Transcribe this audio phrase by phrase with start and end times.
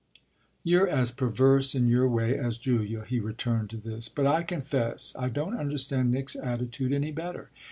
[0.63, 4.09] "You're as perverse, in your way, as Julia," he returned to this.
[4.09, 7.51] "But I confess I don't understand Nick's attitude any better.